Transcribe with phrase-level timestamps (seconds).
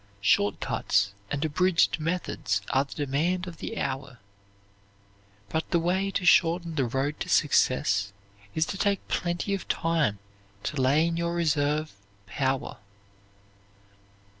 [0.19, 4.17] Short cuts and abridged methods are the demand of the hour.
[5.49, 8.11] But the way to shorten the road to success
[8.55, 10.17] is to take plenty of time
[10.63, 11.91] to lay in your reserve
[12.25, 12.77] power.